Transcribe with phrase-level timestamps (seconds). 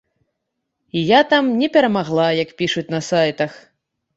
[1.01, 3.51] І я там не перамагла, як пішуць на сайтах!